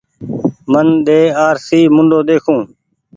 [0.71, 2.59] من ۮي آرسي موُڍو ۮيکون